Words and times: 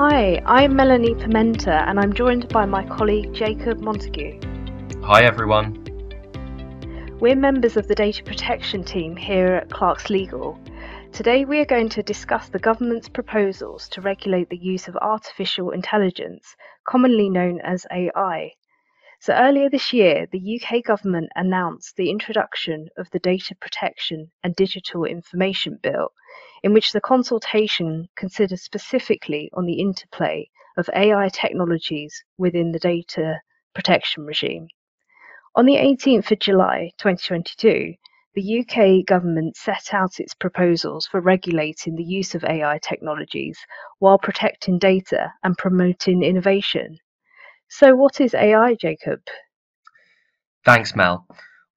Hi, 0.00 0.40
I'm 0.46 0.76
Melanie 0.76 1.16
Pimenta 1.16 1.82
and 1.88 1.98
I'm 1.98 2.12
joined 2.12 2.48
by 2.50 2.66
my 2.66 2.86
colleague 2.86 3.34
Jacob 3.34 3.80
Montague. 3.80 4.38
Hi 5.02 5.24
everyone. 5.24 5.84
We're 7.18 7.34
members 7.34 7.76
of 7.76 7.88
the 7.88 7.96
data 7.96 8.22
protection 8.22 8.84
team 8.84 9.16
here 9.16 9.54
at 9.54 9.70
Clarkslegal. 9.70 10.56
Today 11.12 11.44
we 11.44 11.58
are 11.58 11.64
going 11.64 11.88
to 11.88 12.04
discuss 12.04 12.48
the 12.48 12.60
government's 12.60 13.08
proposals 13.08 13.88
to 13.88 14.00
regulate 14.00 14.48
the 14.50 14.56
use 14.56 14.86
of 14.86 14.96
artificial 14.98 15.72
intelligence, 15.72 16.54
commonly 16.84 17.28
known 17.28 17.60
as 17.62 17.84
AI. 17.90 18.52
So 19.20 19.34
earlier 19.34 19.68
this 19.68 19.92
year, 19.92 20.28
the 20.30 20.60
UK 20.60 20.84
government 20.84 21.30
announced 21.34 21.96
the 21.96 22.08
introduction 22.08 22.88
of 22.96 23.10
the 23.10 23.18
Data 23.18 23.56
Protection 23.56 24.30
and 24.44 24.54
Digital 24.54 25.04
Information 25.04 25.80
Bill, 25.82 26.12
in 26.62 26.72
which 26.72 26.92
the 26.92 27.00
consultation 27.00 28.08
considers 28.14 28.62
specifically 28.62 29.50
on 29.52 29.66
the 29.66 29.80
interplay 29.80 30.48
of 30.76 30.88
AI 30.94 31.28
technologies 31.30 32.22
within 32.36 32.70
the 32.70 32.78
data 32.78 33.40
protection 33.74 34.24
regime. 34.24 34.68
On 35.56 35.66
the 35.66 35.74
18th 35.74 36.30
of 36.30 36.38
July 36.38 36.92
2022, 36.98 37.94
the 38.34 38.60
UK 38.60 39.04
government 39.04 39.56
set 39.56 39.92
out 39.92 40.20
its 40.20 40.34
proposals 40.34 41.08
for 41.08 41.20
regulating 41.20 41.96
the 41.96 42.04
use 42.04 42.36
of 42.36 42.44
AI 42.44 42.78
technologies 42.78 43.58
while 43.98 44.18
protecting 44.18 44.78
data 44.78 45.32
and 45.42 45.58
promoting 45.58 46.22
innovation. 46.22 47.00
So, 47.70 47.94
what 47.94 48.20
is 48.20 48.34
AI, 48.34 48.74
Jacob? 48.74 49.20
Thanks, 50.64 50.96
Mel. 50.96 51.26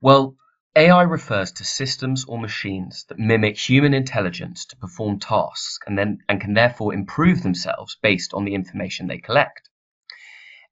Well, 0.02 0.36
AI 0.76 1.04
refers 1.04 1.52
to 1.54 1.66
systems 1.66 2.26
or 2.26 2.40
machines 2.40 3.06
that 3.10 3.20
mimic 3.20 3.58
human 3.58 3.94
intelligence 3.94 4.66
to 4.68 4.78
perform 4.78 5.20
tasks 5.20 5.80
and 5.86 5.98
then 5.98 6.20
and 6.30 6.40
can 6.40 6.54
therefore 6.54 6.94
improve 6.94 7.44
themselves 7.44 7.98
based 8.02 8.34
on 8.34 8.46
the 8.46 8.54
information 8.54 9.08
they 9.08 9.18
collect. 9.18 9.70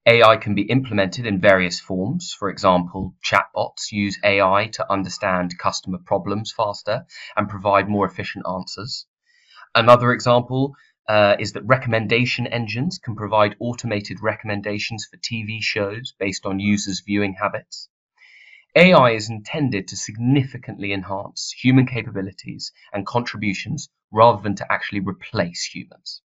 AI 0.06 0.38
can 0.38 0.54
be 0.54 0.62
implemented 0.62 1.26
in 1.26 1.38
various 1.38 1.78
forms. 1.78 2.32
For 2.32 2.48
example, 2.48 3.14
chatbots 3.22 3.92
use 3.92 4.18
AI 4.24 4.68
to 4.72 4.90
understand 4.90 5.58
customer 5.58 5.98
problems 5.98 6.50
faster 6.50 7.04
and 7.36 7.48
provide 7.48 7.90
more 7.90 8.06
efficient 8.06 8.46
answers. 8.48 9.06
Another 9.74 10.12
example 10.12 10.74
uh, 11.10 11.34
is 11.40 11.54
that 11.54 11.64
recommendation 11.64 12.46
engines 12.46 13.00
can 13.00 13.16
provide 13.16 13.56
automated 13.58 14.18
recommendations 14.22 15.08
for 15.10 15.16
TV 15.16 15.60
shows 15.60 16.14
based 16.20 16.46
on 16.46 16.60
users' 16.60 17.02
viewing 17.04 17.34
habits. 17.34 17.88
AI 18.76 19.10
is 19.10 19.28
intended 19.28 19.88
to 19.88 19.96
significantly 19.96 20.92
enhance 20.92 21.50
human 21.50 21.84
capabilities 21.84 22.70
and 22.92 23.04
contributions 23.04 23.88
rather 24.12 24.40
than 24.40 24.54
to 24.54 24.72
actually 24.72 25.00
replace 25.00 25.64
humans. 25.64 26.22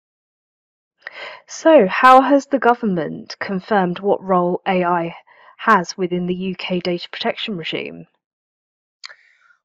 So, 1.46 1.86
how 1.86 2.20
has 2.22 2.46
the 2.46 2.58
government 2.58 3.36
confirmed 3.38 4.00
what 4.00 4.20
role 4.20 4.62
AI 4.66 5.14
has 5.58 5.96
within 5.96 6.26
the 6.26 6.56
UK 6.56 6.82
data 6.82 7.08
protection 7.08 7.56
regime? 7.56 8.08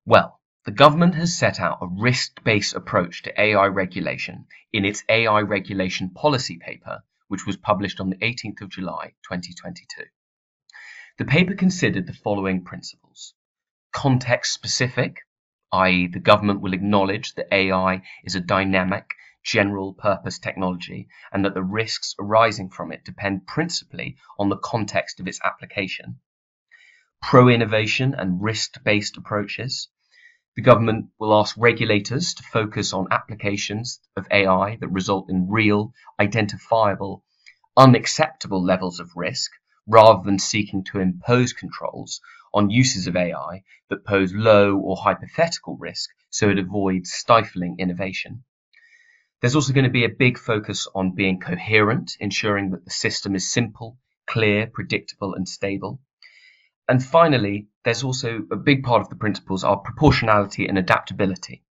Well, 0.06 0.36
the 0.68 0.73
government 0.73 1.16
has 1.16 1.34
set 1.34 1.62
out 1.62 1.78
a 1.80 1.88
risk-based 1.88 2.76
approach 2.76 3.23
to 3.23 3.42
AI 3.42 3.68
regulation 3.68 4.46
in 4.73 4.84
its 4.84 5.02
AI 5.08 5.40
regulation 5.40 6.10
policy 6.10 6.58
paper, 6.58 7.02
which 7.30 7.46
was 7.46 7.56
published 7.56 8.02
on 8.02 8.10
the 8.10 8.18
18th 8.18 8.60
of 8.60 8.70
July 8.70 9.14
2022. 9.23 10.04
The 11.20 11.23
paper 11.23 11.56
considered 11.56 12.06
the 12.06 12.12
following 12.12 12.66
principles. 12.66 13.34
Context 13.94 14.54
specific, 14.54 15.22
i.e. 15.72 16.08
the 16.08 16.20
government 16.20 16.60
will 16.60 16.73
acknowledge 16.73 17.34
that 17.36 17.48
AI 17.50 18.02
is 18.26 18.36
a 18.36 18.42
dynamic, 18.42 19.06
general 19.45 19.94
purpose 19.94 20.38
technology 20.38 21.08
and 21.32 21.45
that 21.45 21.54
the 21.54 21.64
risks 21.64 22.14
arising 22.20 22.72
from 22.72 22.92
it 22.92 23.06
depend 23.06 23.48
principally 23.48 24.18
on 24.38 24.50
the 24.50 24.58
context 24.58 25.22
of 25.22 25.30
its 25.30 25.40
application. 25.45 26.20
Pro-innovation 27.22 28.14
and 28.14 28.44
risk-based 28.44 29.16
approaches. 29.16 29.88
The 30.58 30.64
government 30.64 31.12
will 31.20 31.40
ask 31.40 31.56
regulators 31.60 32.34
to 32.34 32.42
focus 32.42 32.92
on 32.92 33.10
applications 33.12 34.00
of 34.16 34.26
AI 34.32 34.78
that 34.78 34.88
result 34.88 35.30
in 35.30 35.52
real, 35.52 35.94
identifiable, 36.20 37.23
unacceptable 37.78 38.64
levels 38.64 39.00
of 39.00 39.16
risk 39.16 39.52
rather 39.86 40.23
than 40.23 40.40
seeking 40.40 40.84
to 40.86 41.00
impose 41.00 41.54
controls 41.54 42.22
on 42.56 42.72
uses 42.72 43.06
of 43.06 43.16
AI 43.16 43.66
that 43.90 44.04
pose 44.04 44.34
low 44.34 44.76
or 44.76 44.98
hypothetical 44.98 45.78
risk 45.78 46.10
so 46.32 46.50
it 46.50 46.58
avoids 46.58 47.12
stifling 47.14 47.76
innovation. 47.78 48.44
There's 49.42 49.56
also 49.56 49.74
going 49.74 49.84
to 49.84 49.92
be 49.92 50.06
a 50.06 50.10
big 50.10 50.39
focus 50.39 50.88
on 50.95 51.14
being 51.14 51.39
coherent, 51.39 52.18
ensuring 52.20 52.72
that 52.72 52.84
the 52.84 52.89
system 52.89 53.36
is 53.36 53.48
simple, 53.54 54.00
clear, 54.26 54.66
predictable, 54.66 55.36
and 55.36 55.48
stable. 55.48 56.02
And 56.89 57.03
finally, 57.03 57.67
there's 57.83 58.03
also 58.03 58.45
a 58.49 58.55
big 58.55 58.83
part 58.83 59.02
of 59.02 59.09
the 59.09 59.15
principles 59.15 59.64
are 59.64 59.77
proportionality 59.77 60.67
and 60.67 60.77
adaptability. 60.77 61.64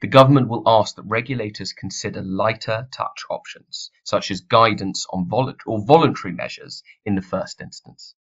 The 0.00 0.08
government 0.08 0.48
will 0.48 0.62
ask 0.66 0.96
that 0.96 1.04
regulators 1.04 1.72
consider 1.72 2.22
lighter 2.22 2.88
touch 2.90 3.24
options, 3.30 3.90
such 4.02 4.30
as 4.30 4.40
guidance 4.40 5.06
on 5.10 5.28
or 5.66 5.84
voluntary 5.84 6.34
measures 6.34 6.82
in 7.04 7.14
the 7.14 7.22
first 7.22 7.60
instance. 7.60 8.14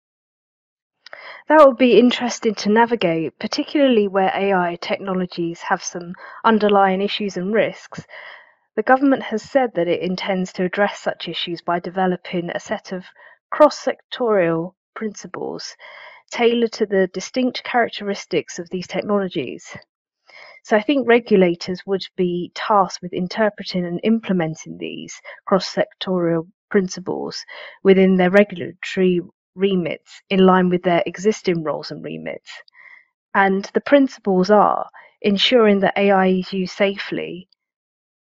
That 1.48 1.66
would 1.66 1.76
be 1.76 1.98
interesting 1.98 2.54
to 2.56 2.70
navigate, 2.70 3.38
particularly 3.38 4.08
where 4.08 4.30
AI 4.34 4.76
technologies 4.80 5.62
have 5.62 5.82
some 5.82 6.14
underlying 6.44 7.02
issues 7.02 7.36
and 7.36 7.52
risks. 7.52 8.06
The 8.76 8.82
government 8.82 9.24
has 9.24 9.42
said 9.42 9.74
that 9.74 9.88
it 9.88 10.00
intends 10.00 10.52
to 10.54 10.64
address 10.64 11.00
such 11.00 11.28
issues 11.28 11.60
by 11.60 11.80
developing 11.80 12.50
a 12.50 12.60
set 12.60 12.92
of 12.92 13.04
cross 13.50 13.84
sectorial 13.84 14.74
principles 14.94 15.76
tailored 16.30 16.72
to 16.72 16.86
the 16.86 17.08
distinct 17.12 17.62
characteristics 17.64 18.58
of 18.58 18.68
these 18.70 18.86
technologies. 18.86 19.76
So 20.62 20.76
I 20.76 20.82
think 20.82 21.08
regulators 21.08 21.80
would 21.86 22.04
be 22.16 22.52
tasked 22.54 23.02
with 23.02 23.12
interpreting 23.12 23.86
and 23.86 24.00
implementing 24.04 24.76
these 24.78 25.20
cross-sectorial 25.46 26.46
principles 26.70 27.44
within 27.82 28.16
their 28.16 28.30
regulatory 28.30 29.20
remits 29.54 30.22
in 30.28 30.40
line 30.46 30.68
with 30.68 30.82
their 30.82 31.02
existing 31.06 31.62
roles 31.64 31.90
and 31.90 32.04
remits. 32.04 32.50
And 33.34 33.64
the 33.74 33.80
principles 33.80 34.50
are 34.50 34.88
ensuring 35.22 35.80
that 35.80 35.96
AI 35.96 36.26
is 36.26 36.52
used 36.52 36.76
safely. 36.76 37.48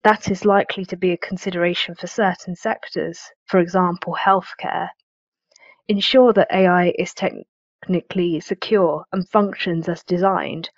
That 0.03 0.31
is 0.31 0.45
likely 0.45 0.85
to 0.85 0.97
be 0.97 1.11
a 1.11 1.17
consideration 1.17 1.95
for 1.95 2.07
certain 2.07 2.55
sectors, 2.55 3.19
for 3.45 3.59
example, 3.59 4.15
healthcare. 4.19 4.89
Ensure 5.87 6.33
that 6.33 6.51
AI 6.51 6.93
is 6.97 7.13
technically 7.81 8.39
secure 8.39 9.05
and 9.11 9.27
functions 9.29 9.87
as 9.89 10.03
designed 10.03 10.69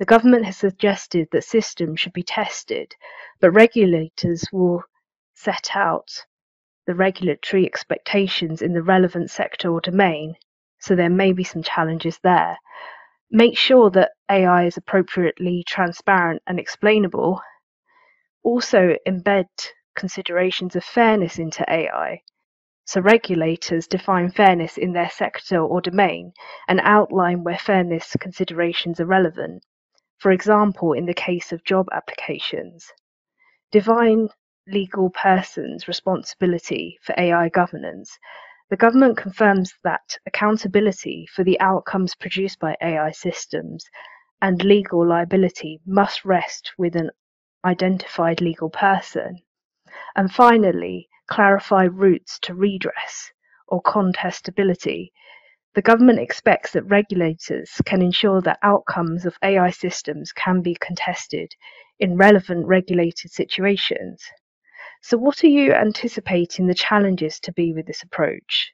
the 0.00 0.06
government 0.06 0.46
has 0.46 0.56
suggested 0.56 1.28
that 1.30 1.44
systems 1.44 2.00
should 2.00 2.14
be 2.14 2.22
tested, 2.22 2.96
but 3.38 3.50
regulators 3.50 4.48
will 4.50 4.82
set 5.34 5.76
out 5.76 6.24
the 6.86 6.94
regulatory 6.94 7.66
expectations 7.66 8.62
in 8.62 8.72
the 8.72 8.82
relevant 8.82 9.30
sector 9.30 9.70
or 9.70 9.78
domain, 9.82 10.36
so 10.78 10.96
there 10.96 11.10
may 11.10 11.34
be 11.34 11.44
some 11.44 11.62
challenges 11.62 12.18
there. 12.22 12.56
Make 13.30 13.58
sure 13.58 13.90
that 13.90 14.12
AI 14.30 14.64
is 14.64 14.78
appropriately 14.78 15.64
transparent 15.68 16.42
and 16.46 16.58
explainable. 16.58 17.42
Also, 18.42 18.96
embed 19.06 19.48
considerations 19.94 20.74
of 20.76 20.82
fairness 20.82 21.38
into 21.38 21.62
AI. 21.70 22.22
So, 22.90 23.00
regulators 23.00 23.86
define 23.86 24.30
fairness 24.30 24.76
in 24.76 24.92
their 24.92 25.10
sector 25.10 25.58
or 25.58 25.80
domain 25.80 26.32
and 26.68 26.80
outline 26.82 27.44
where 27.44 27.58
fairness 27.58 28.16
considerations 28.18 29.00
are 29.00 29.06
relevant 29.06 29.62
for 30.20 30.30
example 30.32 30.92
in 30.92 31.06
the 31.06 31.14
case 31.14 31.50
of 31.50 31.64
job 31.64 31.86
applications. 31.92 32.92
Define 33.72 34.28
legal 34.66 35.10
persons' 35.10 35.88
responsibility 35.88 36.98
for 37.02 37.14
AI 37.16 37.48
governance. 37.48 38.18
The 38.68 38.76
government 38.76 39.16
confirms 39.16 39.72
that 39.82 40.18
accountability 40.26 41.26
for 41.34 41.42
the 41.42 41.58
outcomes 41.60 42.14
produced 42.14 42.58
by 42.58 42.76
AI 42.82 43.12
systems 43.12 43.84
and 44.42 44.62
legal 44.62 45.06
liability 45.06 45.80
must 45.86 46.24
rest 46.24 46.72
with 46.76 46.96
an 46.96 47.10
identified 47.64 48.42
legal 48.42 48.68
person. 48.68 49.38
And 50.14 50.30
finally, 50.32 51.08
clarify 51.30 51.84
routes 51.84 52.38
to 52.40 52.54
redress 52.54 53.30
or 53.68 53.82
contestability 53.82 55.10
the 55.74 55.82
government 55.82 56.18
expects 56.18 56.72
that 56.72 56.82
regulators 56.82 57.70
can 57.84 58.02
ensure 58.02 58.40
that 58.42 58.58
outcomes 58.62 59.24
of 59.24 59.38
AI 59.42 59.70
systems 59.70 60.32
can 60.32 60.62
be 60.62 60.76
contested 60.80 61.54
in 62.00 62.16
relevant 62.16 62.66
regulated 62.66 63.30
situations. 63.30 64.24
So, 65.02 65.16
what 65.16 65.44
are 65.44 65.48
you 65.48 65.72
anticipating 65.72 66.66
the 66.66 66.74
challenges 66.74 67.38
to 67.40 67.52
be 67.52 67.72
with 67.72 67.86
this 67.86 68.02
approach? 68.02 68.72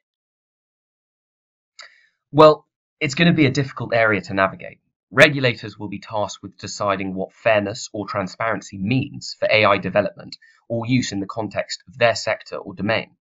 Well, 2.31 2.65
it's 2.99 3.15
going 3.15 3.27
to 3.27 3.33
be 3.33 3.45
a 3.45 3.51
difficult 3.51 3.93
area 3.93 4.21
to 4.21 4.33
navigate. 4.33 4.79
Regulators 5.11 5.77
will 5.77 5.87
be 5.87 5.99
tasked 5.99 6.43
with 6.43 6.57
deciding 6.57 7.13
what 7.13 7.33
fairness 7.33 7.89
or 7.93 8.07
transparency 8.07 8.77
means 8.77 9.35
for 9.39 9.47
AI 9.51 9.77
development 9.77 10.37
or 10.67 10.85
use 10.85 11.11
in 11.11 11.19
the 11.19 11.25
context 11.25 11.83
of 11.87 11.97
their 11.97 12.15
sector 12.15 12.57
or 12.57 12.73
domain. 12.73 13.15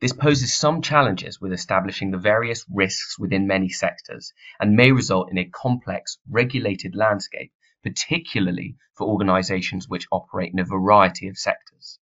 This 0.00 0.12
poses 0.12 0.52
some 0.52 0.82
challenges 0.82 1.40
with 1.40 1.52
establishing 1.52 2.10
the 2.10 2.18
various 2.18 2.64
risks 2.68 3.18
within 3.18 3.46
many 3.46 3.68
sectors 3.68 4.32
and 4.58 4.74
may 4.74 4.90
result 4.90 5.30
in 5.30 5.38
a 5.38 5.44
complex, 5.44 6.18
regulated 6.28 6.96
landscape, 6.96 7.52
particularly 7.84 8.76
for 8.94 9.06
organizations 9.06 9.88
which 9.88 10.08
operate 10.10 10.52
in 10.52 10.58
a 10.58 10.64
variety 10.64 11.28
of 11.28 11.38
sectors. 11.38 12.00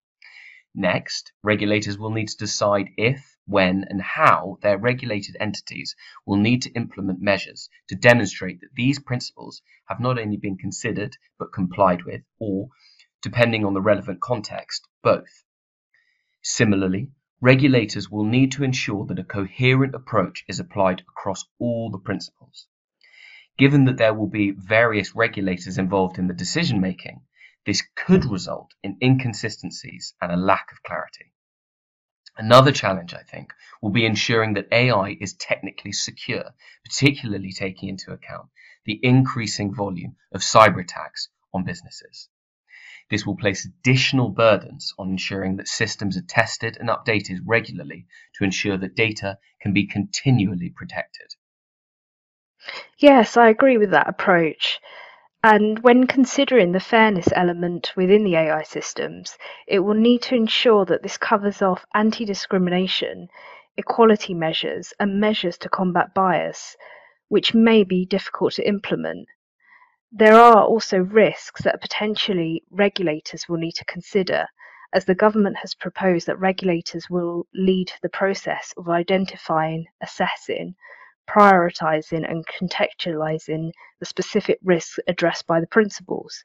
Next, 0.79 1.31
regulators 1.41 1.97
will 1.97 2.11
need 2.11 2.27
to 2.27 2.37
decide 2.37 2.91
if, 2.97 3.35
when, 3.47 3.85
and 3.89 3.99
how 3.99 4.59
their 4.61 4.77
regulated 4.77 5.35
entities 5.39 5.95
will 6.23 6.37
need 6.37 6.61
to 6.61 6.71
implement 6.73 7.19
measures 7.19 7.67
to 7.87 7.95
demonstrate 7.95 8.61
that 8.61 8.75
these 8.75 8.99
principles 8.99 9.63
have 9.87 9.99
not 9.99 10.19
only 10.19 10.37
been 10.37 10.55
considered 10.55 11.17
but 11.39 11.51
complied 11.51 12.03
with, 12.03 12.21
or, 12.37 12.69
depending 13.23 13.65
on 13.65 13.73
the 13.73 13.81
relevant 13.81 14.21
context, 14.21 14.87
both. 15.01 15.43
Similarly, 16.43 17.09
regulators 17.41 18.11
will 18.11 18.25
need 18.25 18.51
to 18.51 18.63
ensure 18.63 19.03
that 19.07 19.17
a 19.17 19.23
coherent 19.23 19.95
approach 19.95 20.45
is 20.47 20.59
applied 20.59 21.01
across 21.09 21.43
all 21.57 21.89
the 21.89 21.97
principles. 21.97 22.67
Given 23.57 23.85
that 23.85 23.97
there 23.97 24.13
will 24.13 24.29
be 24.29 24.51
various 24.51 25.15
regulators 25.15 25.79
involved 25.79 26.19
in 26.19 26.27
the 26.27 26.35
decision 26.35 26.79
making, 26.81 27.21
this 27.67 27.83
could 27.95 28.23
hmm. 28.23 28.31
result 28.31 28.73
in 28.81 28.97
inconsistencies 29.03 30.15
and 30.19 30.31
a 30.31 30.37
lack 30.37 30.71
of 30.71 30.81
clarity. 30.81 31.33
Another 32.37 32.71
challenge, 32.71 33.13
I 33.13 33.23
think, 33.23 33.51
will 33.81 33.89
be 33.89 34.05
ensuring 34.05 34.53
that 34.53 34.71
AI 34.71 35.17
is 35.19 35.33
technically 35.33 35.91
secure, 35.91 36.53
particularly 36.85 37.51
taking 37.51 37.89
into 37.89 38.11
account 38.11 38.47
the 38.85 38.99
increasing 39.03 39.75
volume 39.75 40.15
of 40.31 40.41
cyber 40.41 40.81
attacks 40.81 41.29
on 41.53 41.65
businesses. 41.65 42.29
This 43.09 43.25
will 43.25 43.35
place 43.35 43.65
additional 43.65 44.29
burdens 44.29 44.93
on 44.97 45.09
ensuring 45.09 45.57
that 45.57 45.67
systems 45.67 46.17
are 46.17 46.21
tested 46.21 46.77
and 46.77 46.89
updated 46.89 47.39
regularly 47.45 48.05
to 48.35 48.43
ensure 48.43 48.77
that 48.77 48.95
data 48.95 49.39
can 49.61 49.73
be 49.73 49.87
continually 49.87 50.69
protected. 50.69 51.35
Yes, 52.97 53.35
I 53.35 53.49
agree 53.49 53.77
with 53.77 53.91
that 53.91 54.09
approach. 54.09 54.79
And 55.43 55.83
when 55.83 56.07
considering 56.07 56.71
the 56.71 56.79
fairness 56.79 57.29
element 57.35 57.93
within 57.95 58.23
the 58.23 58.35
AI 58.35 58.63
systems, 58.63 59.37
it 59.67 59.79
will 59.79 59.93
need 59.93 60.23
to 60.23 60.35
ensure 60.35 60.83
that 60.85 61.03
this 61.03 61.17
covers 61.17 61.61
off 61.61 61.85
anti 61.93 62.25
discrimination, 62.25 63.27
equality 63.77 64.33
measures, 64.33 64.93
and 64.99 65.19
measures 65.19 65.57
to 65.59 65.69
combat 65.69 66.15
bias, 66.15 66.75
which 67.27 67.53
may 67.53 67.83
be 67.83 68.03
difficult 68.03 68.53
to 68.53 68.67
implement. 68.67 69.27
There 70.11 70.33
are 70.35 70.63
also 70.63 70.97
risks 70.97 71.61
that 71.61 71.81
potentially 71.81 72.63
regulators 72.71 73.47
will 73.47 73.57
need 73.57 73.73
to 73.73 73.85
consider, 73.85 74.47
as 74.91 75.05
the 75.05 75.13
government 75.13 75.57
has 75.57 75.75
proposed 75.75 76.25
that 76.25 76.39
regulators 76.39 77.11
will 77.11 77.45
lead 77.53 77.91
the 78.01 78.09
process 78.09 78.73
of 78.75 78.89
identifying, 78.89 79.85
assessing, 80.01 80.75
prioritizing 81.27 82.29
and 82.29 82.45
contextualizing 82.47 83.71
the 83.99 84.05
specific 84.05 84.59
risks 84.63 84.99
addressed 85.07 85.45
by 85.45 85.59
the 85.59 85.67
principles. 85.67 86.43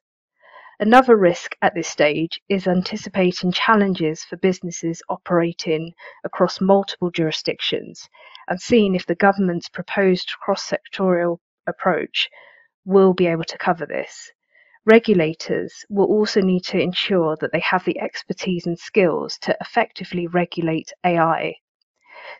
Another 0.80 1.16
risk 1.16 1.54
at 1.62 1.74
this 1.74 1.86
stage 1.86 2.40
is 2.48 2.66
anticipating 2.66 3.52
challenges 3.52 4.24
for 4.24 4.36
businesses 4.36 5.02
operating 5.08 5.92
across 6.24 6.60
multiple 6.60 7.10
jurisdictions 7.10 8.08
and 8.48 8.60
seeing 8.60 8.94
if 8.94 9.06
the 9.06 9.14
government's 9.14 9.68
proposed 9.68 10.32
cross 10.40 10.68
sectorial 10.68 11.38
approach 11.66 12.28
will 12.84 13.14
be 13.14 13.28
able 13.28 13.44
to 13.44 13.58
cover 13.58 13.86
this. 13.86 14.32
Regulators 14.84 15.84
will 15.88 16.06
also 16.06 16.40
need 16.40 16.64
to 16.64 16.80
ensure 16.80 17.36
that 17.36 17.52
they 17.52 17.60
have 17.60 17.84
the 17.84 18.00
expertise 18.00 18.66
and 18.66 18.76
skills 18.76 19.38
to 19.42 19.56
effectively 19.60 20.26
regulate 20.26 20.92
AI 21.04 21.54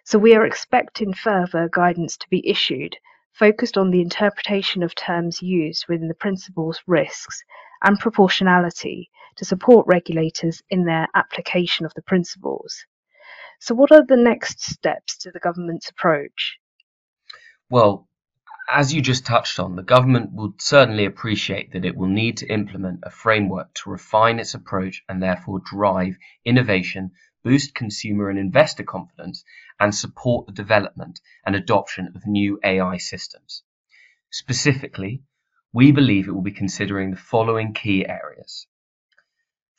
so 0.04 0.18
we 0.18 0.34
are 0.34 0.46
expecting 0.46 1.12
further 1.12 1.68
guidance 1.72 2.16
to 2.18 2.28
be 2.28 2.48
issued, 2.48 2.96
focused 3.32 3.76
on 3.78 3.90
the 3.90 4.00
interpretation 4.00 4.82
of 4.82 4.94
terms 4.94 5.42
used 5.42 5.86
within 5.88 6.08
the 6.08 6.14
principles, 6.14 6.80
risks, 6.86 7.42
and 7.82 7.98
proportionality 7.98 9.10
to 9.36 9.44
support 9.44 9.86
regulators 9.86 10.62
in 10.70 10.84
their 10.84 11.08
application 11.14 11.86
of 11.86 11.94
the 11.94 12.02
principles. 12.02 12.84
So, 13.58 13.74
what 13.74 13.92
are 13.92 14.04
the 14.04 14.16
next 14.16 14.62
steps 14.62 15.16
to 15.18 15.30
the 15.30 15.40
government's 15.40 15.88
approach? 15.88 16.58
Well, 17.70 18.08
as 18.68 18.94
you 18.94 19.02
just 19.02 19.26
touched 19.26 19.58
on, 19.58 19.76
the 19.76 19.82
government 19.82 20.32
will 20.32 20.54
certainly 20.58 21.04
appreciate 21.04 21.72
that 21.72 21.84
it 21.84 21.96
will 21.96 22.08
need 22.08 22.38
to 22.38 22.46
implement 22.46 23.00
a 23.02 23.10
framework 23.10 23.72
to 23.74 23.90
refine 23.90 24.38
its 24.38 24.54
approach 24.54 25.02
and 25.08 25.22
therefore 25.22 25.60
drive 25.64 26.16
innovation 26.44 27.10
boost 27.42 27.74
consumer 27.74 28.30
and 28.30 28.38
investor 28.38 28.84
confidence, 28.84 29.44
and 29.80 29.94
support 29.94 30.46
the 30.46 30.52
development 30.52 31.20
and 31.44 31.56
adoption 31.56 32.12
of 32.14 32.26
new 32.26 32.58
AI 32.64 32.96
systems. 32.96 33.62
Specifically, 34.30 35.22
we 35.72 35.92
believe 35.92 36.28
it 36.28 36.32
will 36.32 36.42
be 36.42 36.52
considering 36.52 37.10
the 37.10 37.16
following 37.16 37.74
key 37.74 38.06
areas. 38.06 38.66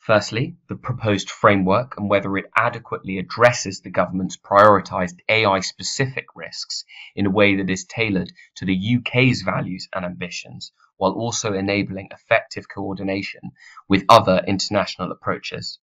Firstly, 0.04 0.56
the 0.68 0.76
proposed 0.76 1.30
framework 1.30 1.96
and 1.96 2.10
whether 2.10 2.36
it 2.36 2.50
adequately 2.54 3.18
addresses 3.18 3.80
the 3.80 3.90
government's 3.90 4.36
prioritised 4.36 5.20
AI 5.30 5.60
specific 5.60 6.26
risks 6.34 6.84
in 7.16 7.24
a 7.24 7.30
way 7.30 7.56
that 7.56 7.70
is 7.70 7.86
tailored 7.86 8.30
to 8.56 8.66
the 8.66 8.96
UK's 8.96 9.40
values 9.40 9.88
and 9.94 10.04
ambitions, 10.04 10.72
while 10.98 11.12
also 11.12 11.54
enabling 11.54 12.10
effective 12.12 12.68
coordination 12.68 13.52
with 13.88 14.04
other 14.10 14.44
international 14.46 15.10
approaches. 15.10 15.78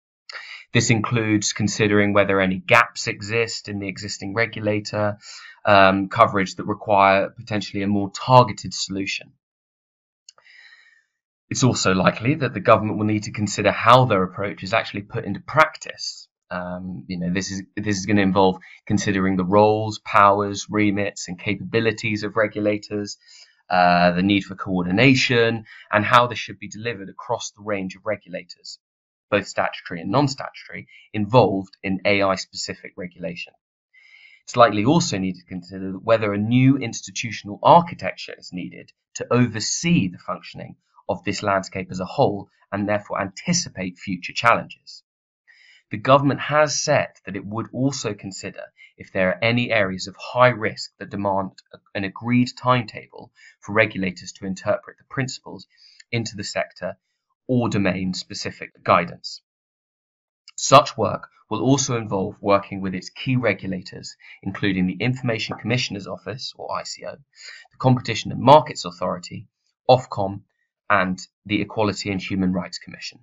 This 0.72 0.90
includes 0.90 1.52
considering 1.52 2.12
whether 2.12 2.40
any 2.40 2.58
gaps 2.58 3.08
exist 3.08 3.68
in 3.68 3.80
the 3.80 3.88
existing 3.88 4.34
regulator 4.34 5.18
um, 5.64 6.08
coverage 6.08 6.54
that 6.56 6.64
require 6.64 7.30
potentially 7.30 7.82
a 7.82 7.88
more 7.88 8.10
targeted 8.10 8.72
solution. 8.72 9.32
It's 11.48 11.64
also 11.64 11.92
likely 11.92 12.36
that 12.36 12.54
the 12.54 12.60
government 12.60 12.98
will 12.98 13.06
need 13.06 13.24
to 13.24 13.32
consider 13.32 13.72
how 13.72 14.04
their 14.04 14.22
approach 14.22 14.62
is 14.62 14.72
actually 14.72 15.02
put 15.02 15.24
into 15.24 15.40
practice. 15.40 16.28
Um, 16.52 17.04
you 17.08 17.18
know, 17.18 17.32
this 17.32 17.50
is 17.50 17.62
this 17.76 17.98
is 17.98 18.06
going 18.06 18.16
to 18.16 18.22
involve 18.22 18.58
considering 18.86 19.36
the 19.36 19.44
roles, 19.44 19.98
powers, 19.98 20.66
remits, 20.70 21.26
and 21.26 21.36
capabilities 21.38 22.22
of 22.22 22.36
regulators, 22.36 23.18
uh, 23.68 24.12
the 24.12 24.22
need 24.22 24.42
for 24.42 24.54
coordination, 24.54 25.64
and 25.92 26.04
how 26.04 26.28
this 26.28 26.38
should 26.38 26.60
be 26.60 26.68
delivered 26.68 27.08
across 27.08 27.50
the 27.50 27.62
range 27.62 27.96
of 27.96 28.02
regulators 28.06 28.78
both 29.30 29.46
statutory 29.46 30.00
and 30.00 30.10
non-statutory, 30.10 30.88
involved 31.12 31.76
in 31.82 32.00
AI-specific 32.04 32.92
regulation. 32.96 33.52
It's 34.44 34.56
likely 34.56 34.84
also 34.84 35.18
needed 35.18 35.40
to 35.40 35.46
consider 35.46 35.92
whether 35.92 36.32
a 36.32 36.38
new 36.38 36.76
institutional 36.76 37.60
architecture 37.62 38.34
is 38.36 38.52
needed 38.52 38.92
to 39.14 39.32
oversee 39.32 40.08
the 40.08 40.18
functioning 40.18 40.76
of 41.08 41.22
this 41.24 41.42
landscape 41.42 41.90
as 41.90 42.00
a 42.00 42.04
whole 42.04 42.50
and 42.72 42.88
therefore 42.88 43.20
anticipate 43.20 43.98
future 43.98 44.32
challenges. 44.32 45.04
The 45.90 45.98
government 45.98 46.40
has 46.40 46.80
said 46.80 47.10
that 47.26 47.36
it 47.36 47.44
would 47.44 47.68
also 47.72 48.14
consider 48.14 48.72
if 48.96 49.12
there 49.12 49.30
are 49.30 49.42
any 49.42 49.72
areas 49.72 50.06
of 50.06 50.16
high 50.16 50.48
risk 50.48 50.92
that 50.98 51.10
demand 51.10 51.52
an 51.94 52.04
agreed 52.04 52.48
timetable 52.56 53.32
for 53.60 53.72
regulators 53.72 54.32
to 54.32 54.46
interpret 54.46 54.98
the 54.98 55.04
principles 55.04 55.66
into 56.12 56.36
the 56.36 56.44
sector 56.44 56.96
or 57.50 57.68
domain-specific 57.68 58.70
guidance. 58.84 59.42
Such 60.54 60.96
work 60.96 61.28
will 61.50 61.60
also 61.62 61.96
involve 61.96 62.36
working 62.40 62.80
with 62.80 62.94
its 62.94 63.10
key 63.10 63.34
regulators, 63.34 64.14
including 64.40 64.86
the 64.86 64.98
Information 65.00 65.56
Commissioner's 65.58 66.06
Office, 66.06 66.54
or 66.54 66.68
ICO, 66.68 67.16
the 67.16 67.76
Competition 67.76 68.30
and 68.30 68.40
Markets 68.40 68.84
Authority, 68.84 69.48
Ofcom, 69.88 70.42
and 70.88 71.18
the 71.44 71.60
Equality 71.60 72.12
and 72.12 72.22
Human 72.22 72.52
Rights 72.52 72.78
Commission. 72.78 73.18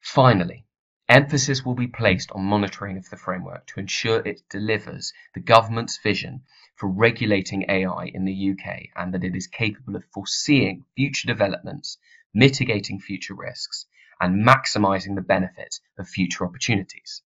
Finally, 0.00 0.65
emphasis 1.08 1.64
will 1.64 1.74
be 1.74 1.86
placed 1.86 2.30
on 2.32 2.44
monitoring 2.44 2.96
of 2.96 3.08
the 3.10 3.16
framework 3.16 3.66
to 3.66 3.80
ensure 3.80 4.18
it 4.20 4.42
delivers 4.50 5.12
the 5.34 5.40
government's 5.40 5.98
vision 5.98 6.42
for 6.74 6.88
regulating 6.88 7.64
AI 7.68 8.10
in 8.12 8.24
the 8.24 8.50
UK 8.50 8.88
and 8.96 9.14
that 9.14 9.24
it 9.24 9.34
is 9.34 9.46
capable 9.46 9.96
of 9.96 10.04
foreseeing 10.12 10.84
future 10.94 11.26
developments 11.26 11.98
mitigating 12.36 13.00
future 13.00 13.34
risks, 13.34 13.86
and 14.20 14.46
maximizing 14.46 15.14
the 15.14 15.22
benefits 15.22 15.80
of 15.98 16.06
future 16.06 16.44
opportunities. 16.44 17.22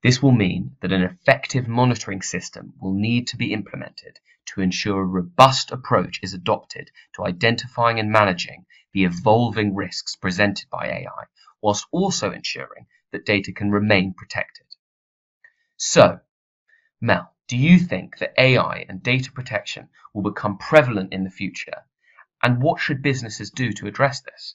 This 0.00 0.22
will 0.22 0.30
mean 0.30 0.76
that 0.80 0.92
an 0.92 1.02
effective 1.02 1.66
monitoring 1.66 2.22
system 2.22 2.72
will 2.80 2.94
need 2.94 3.26
to 3.28 3.36
be 3.36 3.52
implemented 3.52 4.20
to 4.46 4.60
ensure 4.60 5.00
a 5.00 5.04
robust 5.04 5.72
approach 5.72 6.20
is 6.22 6.34
adopted 6.34 6.90
to 7.16 7.24
identifying 7.24 7.98
and 7.98 8.12
managing 8.12 8.64
the 8.92 9.04
evolving 9.04 9.74
risks 9.74 10.14
presented 10.14 10.66
by 10.70 10.86
AI, 10.86 11.24
whilst 11.62 11.86
also 11.92 12.32
ensuring 12.32 12.86
that 13.12 13.24
data 13.24 13.52
can 13.52 13.70
remain 13.70 14.12
protected. 14.12 14.66
So, 15.76 16.20
Mel, 17.00 17.32
Do 17.52 17.58
you 17.58 17.78
think 17.78 18.16
that 18.16 18.32
AI 18.38 18.86
and 18.88 19.02
data 19.02 19.30
protection 19.30 19.90
will 20.14 20.22
become 20.22 20.56
prevalent 20.56 21.12
in 21.12 21.24
the 21.24 21.30
future? 21.30 21.84
And 22.42 22.62
what 22.62 22.80
should 22.80 23.02
businesses 23.02 23.50
do 23.50 23.72
to 23.72 23.86
address 23.86 24.22
this? 24.22 24.54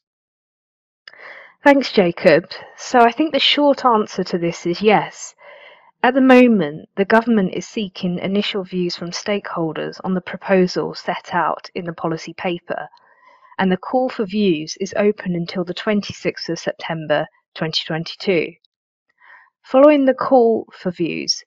Thanks, 1.64 1.92
Jacob. 1.92 2.46
So 2.76 3.00
I 3.02 3.12
think 3.12 3.34
the 3.34 3.40
short 3.40 3.86
answer 3.86 4.24
to 4.24 4.40
this 4.40 4.66
is 4.66 4.82
yes. 4.82 5.36
At 6.02 6.16
the 6.16 6.22
moment, 6.22 6.90
the 6.96 7.06
government 7.06 7.54
is 7.54 7.68
seeking 7.68 8.18
initial 8.18 8.64
views 8.64 8.96
from 8.96 9.12
stakeholders 9.12 10.00
on 10.04 10.16
the 10.16 10.22
proposal 10.22 10.96
set 10.96 11.34
out 11.34 11.70
in 11.76 11.86
the 11.86 11.94
policy 11.94 12.34
paper, 12.34 12.90
and 13.60 13.72
the 13.72 13.78
call 13.78 14.10
for 14.10 14.26
views 14.26 14.78
is 14.80 14.94
open 14.98 15.36
until 15.36 15.64
the 15.64 15.74
26th 15.74 16.50
of 16.50 16.60
September 16.60 17.26
2022. 17.56 18.54
Following 19.64 20.06
the 20.06 20.14
call 20.14 20.68
for 20.72 20.92
views, 20.92 21.44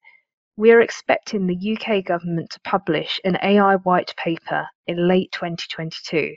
we 0.57 0.73
are 0.73 0.81
expecting 0.81 1.47
the 1.47 1.79
UK 1.79 2.05
government 2.05 2.51
to 2.51 2.61
publish 2.61 3.21
an 3.25 3.39
AI 3.43 3.77
white 3.77 4.15
paper 4.17 4.67
in 4.87 5.09
late 5.09 5.33
2022, 5.33 6.35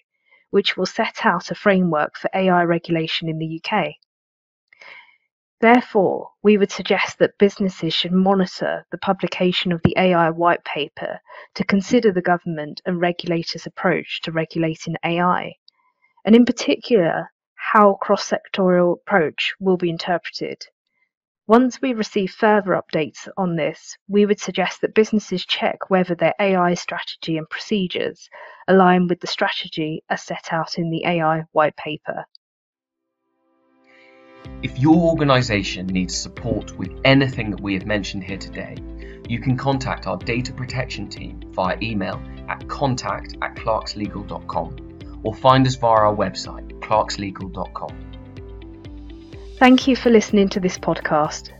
which 0.51 0.77
will 0.77 0.85
set 0.85 1.25
out 1.25 1.51
a 1.51 1.55
framework 1.55 2.15
for 2.17 2.29
AI 2.33 2.63
regulation 2.63 3.27
in 3.27 3.39
the 3.39 3.61
UK. 3.61 3.95
Therefore, 5.59 6.29
we 6.43 6.57
would 6.57 6.71
suggest 6.71 7.19
that 7.19 7.37
businesses 7.39 7.93
should 7.93 8.11
monitor 8.11 8.85
the 8.91 8.97
publication 8.97 9.71
of 9.71 9.81
the 9.83 9.93
AI 9.97 10.29
white 10.29 10.63
paper 10.65 11.19
to 11.55 11.63
consider 11.63 12.11
the 12.11 12.21
government 12.21 12.81
and 12.85 12.99
regulators' 12.99 13.65
approach 13.65 14.21
to 14.23 14.31
regulating 14.31 14.95
AI, 15.05 15.53
and 16.25 16.35
in 16.35 16.45
particular, 16.45 17.29
how 17.71 17.95
cross-sectorial 17.95 18.93
approach 18.93 19.53
will 19.59 19.77
be 19.77 19.89
interpreted. 19.89 20.65
Once 21.47 21.81
we 21.81 21.93
receive 21.93 22.31
further 22.31 22.71
updates 22.71 23.27
on 23.35 23.55
this, 23.57 23.97
we 24.07 24.25
would 24.25 24.39
suggest 24.39 24.79
that 24.79 24.95
businesses 24.95 25.45
check 25.45 25.89
whether 25.89 26.15
their 26.15 26.33
AI 26.39 26.73
strategy 26.73 27.37
and 27.37 27.49
procedures 27.49 28.29
align 28.67 29.07
with 29.07 29.19
the 29.19 29.27
strategy 29.27 30.03
as 30.09 30.23
set 30.23 30.53
out 30.53 30.77
in 30.77 30.89
the 30.89 31.05
AI 31.05 31.43
white 31.51 31.75
paper. 31.75 32.25
If 34.61 34.79
your 34.79 34.95
organisation 34.95 35.87
needs 35.87 36.15
support 36.15 36.77
with 36.77 36.97
anything 37.03 37.51
that 37.51 37.61
we 37.61 37.73
have 37.73 37.85
mentioned 37.85 38.23
here 38.23 38.37
today, 38.37 38.77
you 39.27 39.39
can 39.39 39.57
contact 39.57 40.07
our 40.07 40.17
data 40.17 40.53
protection 40.53 41.09
team 41.09 41.41
via 41.53 41.77
email 41.81 42.21
at 42.47 42.67
contact 42.69 43.35
at 43.41 43.55
clarkslegal.com 43.55 44.82
or 45.23 45.33
find 45.33 45.65
us 45.65 45.75
via 45.75 45.91
our 45.91 46.15
website, 46.15 46.71
clarkslegal.com. 46.79 48.13
Thank 49.57 49.87
you 49.87 49.95
for 49.95 50.09
listening 50.09 50.49
to 50.49 50.59
this 50.59 50.77
podcast. 50.77 51.51